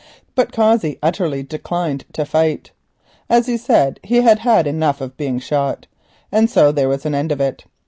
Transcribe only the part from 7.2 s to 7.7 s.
of it.